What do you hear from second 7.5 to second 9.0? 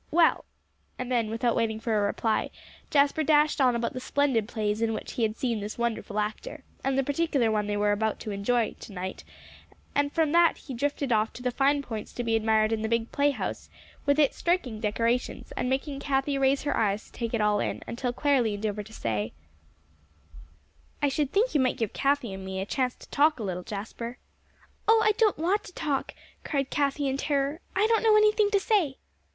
one they were to enjoy to